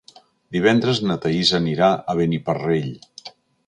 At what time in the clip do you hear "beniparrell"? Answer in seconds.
2.23-2.93